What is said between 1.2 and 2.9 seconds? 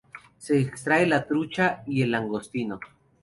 trucha y el langostino.